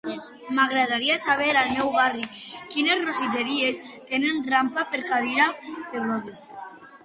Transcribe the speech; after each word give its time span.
M'agradaria 0.59 1.17
saber, 1.25 1.49
al 1.59 1.69
meu 1.73 1.91
barri, 1.97 2.25
quines 2.75 3.03
rostisseries 3.05 3.81
tenen 4.13 4.43
rampa 4.57 4.89
per 4.97 5.07
cadira 5.13 5.49
de 5.77 6.07
rodes? 6.11 6.47